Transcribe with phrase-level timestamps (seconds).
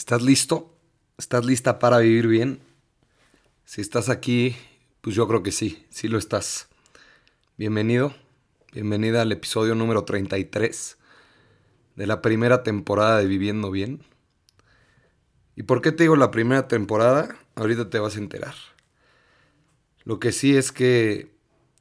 [0.00, 0.74] ¿Estás listo?
[1.18, 2.62] ¿Estás lista para vivir bien?
[3.66, 4.56] Si estás aquí,
[5.02, 6.68] pues yo creo que sí, sí lo estás.
[7.58, 8.14] Bienvenido,
[8.72, 10.96] bienvenida al episodio número 33
[11.96, 14.02] de la primera temporada de Viviendo Bien.
[15.54, 17.36] ¿Y por qué te digo la primera temporada?
[17.54, 18.54] Ahorita te vas a enterar.
[20.04, 21.30] Lo que sí es que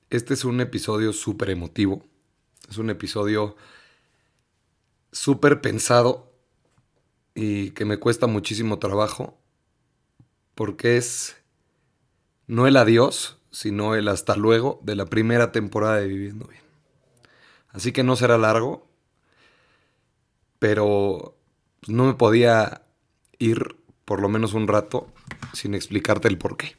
[0.09, 2.05] este es un episodio súper emotivo.
[2.69, 3.55] Es un episodio
[5.13, 6.28] súper pensado
[7.35, 9.37] y que me cuesta muchísimo trabajo
[10.55, 11.37] porque es
[12.47, 16.63] no el adiós, sino el hasta luego de la primera temporada de Viviendo Bien.
[17.69, 18.87] Así que no será largo,
[20.57, 21.37] pero
[21.87, 22.81] no me podía
[23.37, 25.07] ir por lo menos un rato
[25.53, 26.75] sin explicarte el por qué.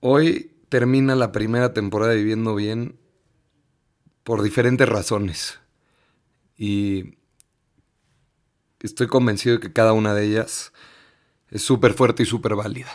[0.00, 2.96] Hoy termina la primera temporada de Viviendo Bien
[4.22, 5.58] por diferentes razones.
[6.56, 7.15] Y
[8.80, 10.72] estoy convencido de que cada una de ellas
[11.50, 12.90] es súper fuerte y súper válida.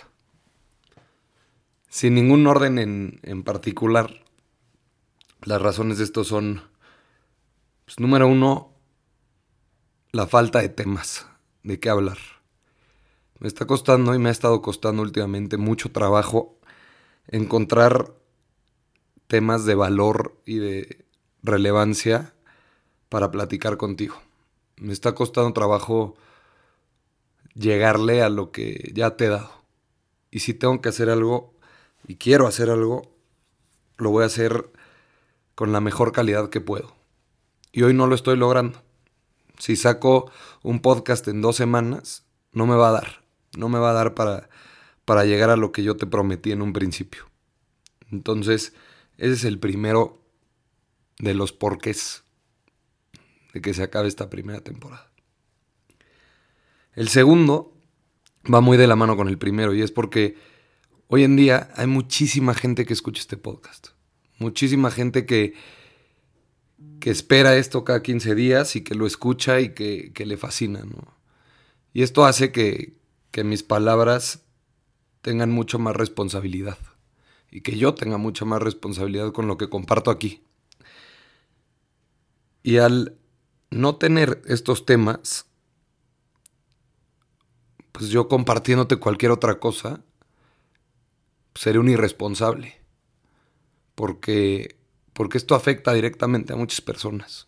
[1.89, 4.23] Sin ningún orden en, particular,
[5.41, 6.61] las razones de esto son,
[7.85, 8.73] pues, número uno,
[10.11, 11.27] la falta de temas
[11.63, 12.17] de qué hablar.
[13.39, 16.59] Me está costando y me ha estado costando últimamente mucho trabajo
[17.27, 18.13] encontrar
[19.27, 21.05] temas de valor y de
[21.41, 22.33] relevancia
[23.09, 24.21] para platicar contigo
[24.81, 26.15] me está costando trabajo
[27.53, 29.51] llegarle a lo que ya te he dado.
[30.31, 31.53] Y si tengo que hacer algo
[32.07, 33.13] y quiero hacer algo,
[33.97, 34.71] lo voy a hacer
[35.53, 36.95] con la mejor calidad que puedo.
[37.71, 38.81] Y hoy no lo estoy logrando.
[39.59, 40.31] Si saco
[40.63, 43.23] un podcast en dos semanas, no me va a dar.
[43.55, 44.49] No me va a dar para,
[45.05, 47.29] para llegar a lo que yo te prometí en un principio.
[48.11, 48.73] Entonces,
[49.17, 50.17] ese es el primero
[51.19, 52.23] de los porqués
[53.53, 55.11] de que se acabe esta primera temporada.
[56.93, 57.73] El segundo
[58.51, 60.35] va muy de la mano con el primero y es porque
[61.07, 63.89] hoy en día hay muchísima gente que escucha este podcast.
[64.39, 65.53] Muchísima gente que,
[66.99, 70.83] que espera esto cada 15 días y que lo escucha y que, le fascina.
[71.93, 72.97] Y esto hace que,
[73.29, 74.43] que mis palabras
[75.21, 76.77] tengan mucho más responsabilidad
[77.51, 80.41] y que yo tenga mucha más responsabilidad con lo que comparto aquí.
[82.63, 83.17] Y al
[83.71, 85.47] no tener estos temas,
[87.91, 90.01] pues yo compartiéndote cualquier otra cosa,
[91.55, 92.79] seré un irresponsable.
[93.95, 94.75] Porque,
[95.13, 97.47] porque esto afecta directamente a muchas personas.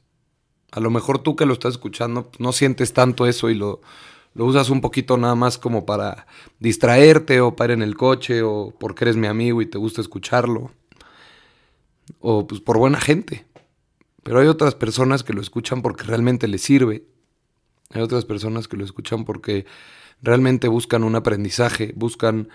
[0.72, 3.82] A lo mejor tú que lo estás escuchando pues, no sientes tanto eso y lo,
[4.34, 6.28] lo usas un poquito nada más como para
[6.60, 10.02] distraerte o para ir en el coche o porque eres mi amigo y te gusta
[10.02, 10.72] escucharlo.
[12.20, 13.46] O pues por buena gente.
[14.24, 17.06] Pero hay otras personas que lo escuchan porque realmente les sirve.
[17.92, 19.66] Hay otras personas que lo escuchan porque
[20.22, 22.50] realmente buscan un aprendizaje, buscan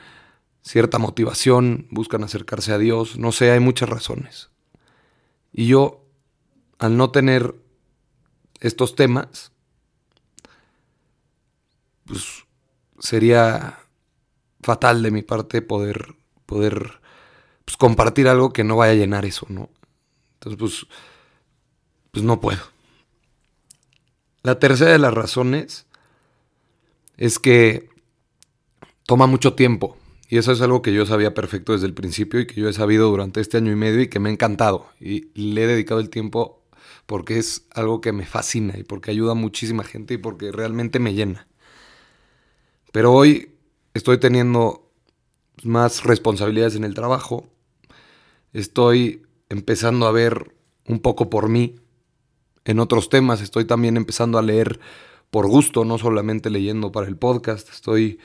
[0.62, 3.18] cierta motivación, buscan acercarse a Dios.
[3.18, 4.50] No sé, hay muchas razones.
[5.52, 6.04] Y yo,
[6.78, 7.54] al no tener
[8.60, 9.52] estos temas,
[12.04, 12.44] pues
[12.98, 13.78] sería
[14.62, 17.00] fatal de mi parte poder, poder
[17.64, 19.68] pues, compartir algo que no vaya a llenar eso, ¿no?
[20.34, 20.86] Entonces, pues
[22.18, 22.58] pues no puedo.
[24.42, 25.86] La tercera de las razones
[27.16, 27.90] es que
[29.06, 29.96] toma mucho tiempo.
[30.28, 32.72] Y eso es algo que yo sabía perfecto desde el principio y que yo he
[32.72, 34.88] sabido durante este año y medio y que me ha encantado.
[35.00, 36.64] Y le he dedicado el tiempo
[37.06, 40.98] porque es algo que me fascina y porque ayuda a muchísima gente y porque realmente
[40.98, 41.46] me llena.
[42.90, 43.52] Pero hoy
[43.94, 44.90] estoy teniendo
[45.62, 47.48] más responsabilidades en el trabajo.
[48.52, 50.52] Estoy empezando a ver
[50.84, 51.76] un poco por mí
[52.68, 53.40] en otros temas.
[53.40, 54.78] Estoy también empezando a leer
[55.30, 57.68] por gusto, no solamente leyendo para el podcast.
[57.70, 58.20] Estoy,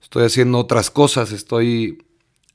[0.00, 2.06] estoy haciendo otras cosas, estoy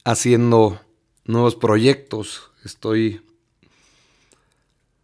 [0.05, 0.79] haciendo
[1.25, 3.21] nuevos proyectos, estoy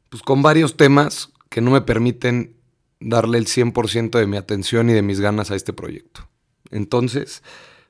[0.09, 2.55] pues, con varios temas que no me permiten
[3.01, 6.29] darle el 100% de mi atención y de mis ganas a este proyecto.
[6.71, 7.43] Entonces,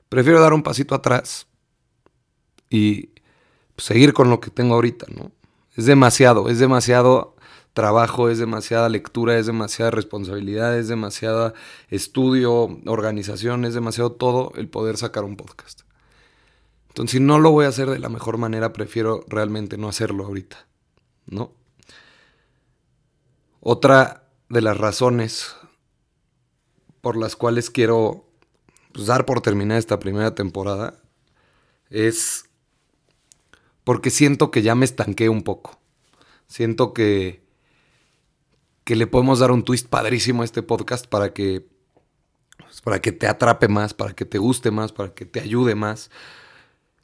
[0.08, 1.46] prefiero dar un pasito atrás
[2.68, 3.10] y
[3.76, 5.30] pues, seguir con lo que tengo ahorita, ¿no?
[5.76, 7.36] Es demasiado, es demasiado
[7.72, 11.54] trabajo, es demasiada lectura, es demasiada responsabilidad, es demasiada
[11.88, 15.82] estudio, organización, es demasiado todo el poder sacar un podcast.
[16.88, 20.26] Entonces, si no lo voy a hacer de la mejor manera, prefiero realmente no hacerlo
[20.26, 20.66] ahorita,
[21.26, 21.52] ¿no?
[23.60, 25.54] Otra de las razones
[27.00, 28.26] por las cuales quiero
[28.92, 31.00] pues, dar por terminada esta primera temporada
[31.90, 32.46] es
[33.84, 35.78] porque siento que ya me estanqué un poco.
[36.46, 37.44] Siento que
[38.84, 41.66] que le podemos dar un twist padrísimo a este podcast para que,
[42.58, 45.74] pues, para que te atrape más, para que te guste más, para que te ayude
[45.74, 46.10] más.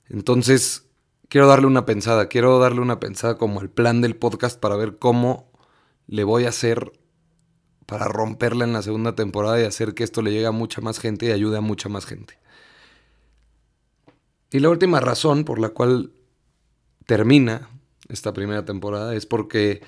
[0.09, 0.87] Entonces,
[1.29, 4.99] quiero darle una pensada, quiero darle una pensada como el plan del podcast para ver
[4.99, 5.51] cómo
[6.07, 6.93] le voy a hacer
[7.87, 10.99] para romperla en la segunda temporada y hacer que esto le llegue a mucha más
[10.99, 12.39] gente y ayude a mucha más gente.
[14.51, 16.13] Y la última razón por la cual
[17.07, 17.69] termina
[18.09, 19.83] esta primera temporada es porque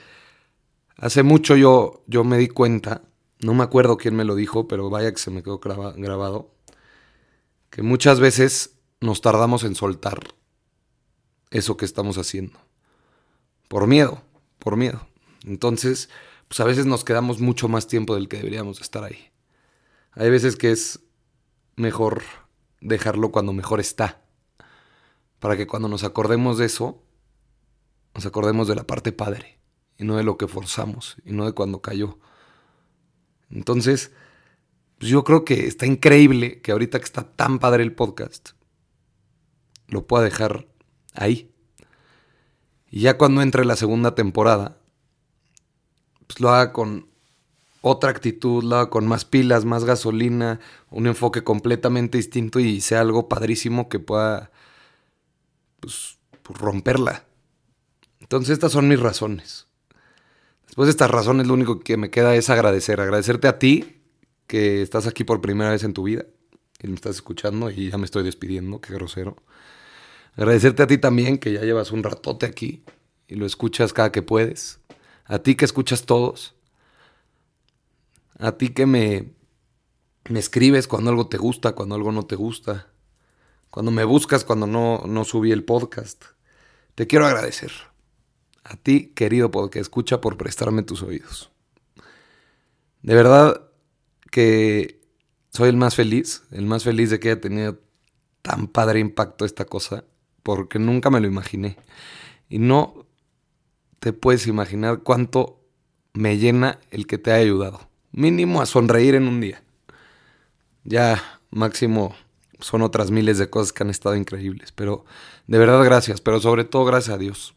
[0.99, 3.03] hace mucho yo, yo me di cuenta,
[3.41, 6.55] no me acuerdo quién me lo dijo, pero vaya que se me quedó grabado,
[7.71, 10.21] que muchas veces nos tardamos en soltar
[11.51, 12.59] eso que estamos haciendo.
[13.69, 14.23] Por miedo,
[14.59, 15.07] por miedo.
[15.45, 16.11] Entonces,
[16.49, 19.31] pues a veces nos quedamos mucho más tiempo del que deberíamos estar ahí.
[20.13, 21.01] Hay veces que es
[21.77, 22.23] mejor
[22.81, 24.23] dejarlo cuando mejor está.
[25.39, 27.03] Para que cuando nos acordemos de eso,
[28.15, 29.58] nos acordemos de la parte padre.
[29.99, 31.17] Y no de lo que forzamos.
[31.25, 32.19] Y no de cuando cayó.
[33.51, 34.13] Entonces,
[34.99, 38.51] pues yo creo que está increíble que ahorita que está tan padre el podcast,
[39.87, 40.67] lo pueda dejar
[41.15, 41.51] ahí.
[42.91, 44.79] Y ya cuando entre la segunda temporada,
[46.27, 47.09] pues lo haga con
[47.81, 50.61] otra actitud, lo haga con más pilas, más gasolina,
[50.91, 54.51] un enfoque completamente distinto y sea algo padrísimo que pueda
[55.81, 57.25] pues, romperla.
[58.21, 59.68] Entonces estas son mis razones.
[60.69, 64.01] Después de estas razones lo único que me queda es agradecer, agradecerte a ti
[64.47, 66.25] que estás aquí por primera vez en tu vida
[66.81, 69.37] y me estás escuchando y ya me estoy despidiendo, qué grosero.
[70.37, 72.85] Agradecerte a ti también que ya llevas un ratote aquí
[73.27, 74.79] y lo escuchas cada que puedes
[75.29, 76.55] a ti que escuchas todos,
[78.39, 79.35] a ti que me,
[80.31, 82.89] me escribes cuando algo te gusta, cuando algo no te gusta,
[83.71, 86.25] cuando me buscas cuando no, no subí el podcast.
[86.95, 87.71] Te quiero agradecer.
[88.69, 91.51] A ti, querido podcast, escucha por prestarme tus oídos.
[93.03, 93.63] De verdad
[94.31, 95.01] que
[95.51, 97.81] soy el más feliz, el más feliz de que haya tenido
[98.43, 100.05] tan padre impacto esta cosa,
[100.43, 101.79] porque nunca me lo imaginé.
[102.51, 103.07] Y no
[104.01, 105.65] te puedes imaginar cuánto
[106.13, 107.89] me llena el que te haya ayudado.
[108.13, 109.63] Mínimo a sonreír en un día.
[110.85, 112.15] Ya máximo
[112.61, 114.73] son otras miles de cosas que han estado increíbles.
[114.73, 115.07] Pero
[115.47, 117.55] de verdad gracias, pero sobre todo gracias a Dios.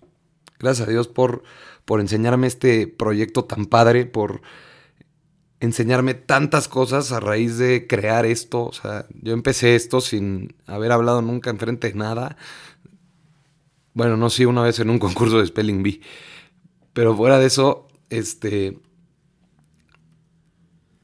[0.61, 1.43] Gracias a Dios por,
[1.85, 4.41] por enseñarme este proyecto tan padre, por
[5.59, 8.65] enseñarme tantas cosas a raíz de crear esto.
[8.65, 12.37] O sea, yo empecé esto sin haber hablado nunca enfrente de nada.
[13.93, 16.01] Bueno, no, sí, una vez en un concurso de Spelling Bee.
[16.93, 18.79] Pero fuera de eso, este.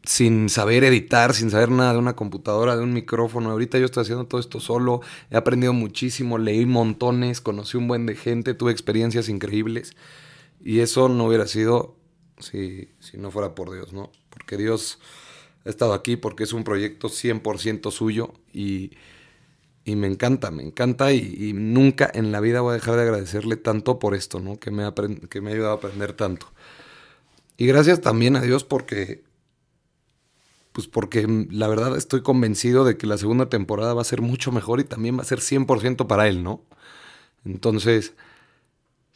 [0.07, 3.51] Sin saber editar, sin saber nada de una computadora, de un micrófono.
[3.51, 5.01] Ahorita yo estoy haciendo todo esto solo.
[5.29, 9.95] He aprendido muchísimo, leí montones, conocí un buen de gente, tuve experiencias increíbles.
[10.63, 11.97] Y eso no hubiera sido
[12.39, 14.11] si, si no fuera por Dios, ¿no?
[14.29, 14.99] Porque Dios
[15.65, 18.91] ha estado aquí, porque es un proyecto 100% suyo y
[19.87, 23.55] y me encanta, me encanta y, nunca en la vida voy a dejar de agradecerle
[23.55, 24.59] tanto por esto, ¿no?
[24.59, 24.83] Que me,
[25.29, 26.47] que me ha ayudado a aprender tanto.
[27.55, 29.23] Y gracias también a Dios porque,
[30.77, 34.51] pues porque la verdad estoy convencido de que la segunda temporada va a ser mucho
[34.51, 36.61] mejor y también va a ser 100% para Él, ¿no?
[37.45, 38.13] Entonces,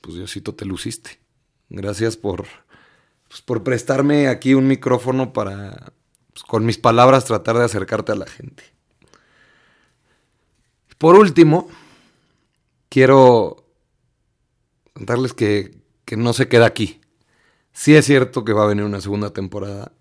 [0.02, 1.20] pues Diosito te luciste.
[1.70, 2.48] Gracias por,
[3.28, 5.94] pues, por prestarme aquí un micrófono para,
[6.34, 8.64] pues, con mis palabras, tratar de acercarte a la gente.
[10.98, 11.70] Por último,
[12.90, 13.68] quiero
[14.94, 15.80] contarles que,
[16.18, 17.02] no se queda aquí.
[17.72, 19.92] Sí es cierto que va a venir una segunda temporada.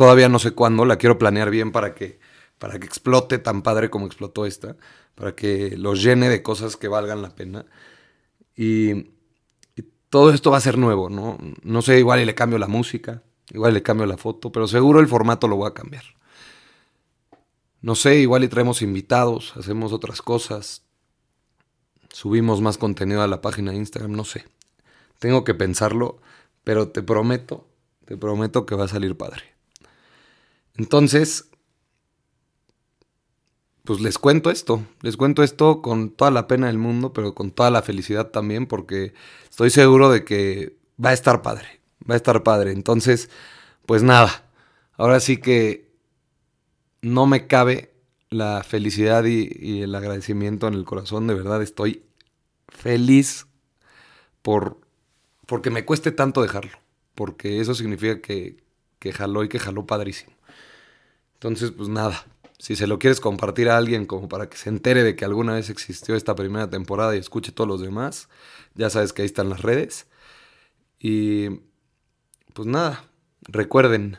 [0.00, 2.20] Todavía no sé cuándo, la quiero planear bien para que,
[2.58, 4.78] para que explote tan padre como explotó esta,
[5.14, 7.66] para que los llene de cosas que valgan la pena.
[8.56, 9.10] Y,
[10.08, 11.36] todo esto va a ser nuevo, ¿no?
[11.62, 15.00] No sé, igual y le cambio la música, igual le cambio la foto, pero seguro
[15.00, 16.04] el formato lo voy a cambiar.
[17.82, 20.86] No sé, igual y traemos invitados, hacemos otras cosas,
[22.08, 24.46] subimos más contenido a la página de Instagram, no sé.
[25.18, 26.22] Tengo que pensarlo,
[26.64, 27.68] pero te prometo,
[28.06, 29.59] te prometo que va a salir padre.
[30.80, 31.50] Entonces,
[33.84, 37.50] pues les cuento esto, les cuento esto con toda la pena del mundo, pero con
[37.50, 39.12] toda la felicidad también, porque
[39.50, 42.72] estoy seguro de que va a estar padre, va a estar padre.
[42.72, 43.28] Entonces,
[43.84, 44.50] pues nada,
[44.96, 45.92] ahora sí que
[47.02, 47.92] no me cabe
[48.30, 51.26] la felicidad y, el agradecimiento en el corazón.
[51.26, 52.06] De verdad estoy
[52.68, 53.46] feliz
[54.40, 54.80] por
[55.44, 56.78] porque me cueste tanto dejarlo.
[57.14, 58.64] Porque eso significa que,
[58.98, 60.40] que jaló y que jaló padrísimo.
[61.40, 62.26] Entonces, pues nada.
[62.58, 65.54] Si se lo quieres compartir a alguien como para que se entere de que alguna
[65.54, 68.28] vez existió esta primera temporada y escuche todos los demás,
[68.74, 70.06] ya sabes que ahí están las redes.
[70.98, 71.48] Y
[72.52, 73.10] pues nada,
[73.52, 74.18] Recuerden,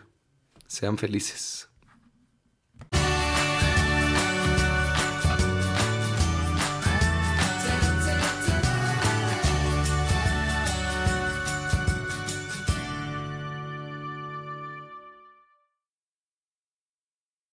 [0.67, 1.70] sean felices.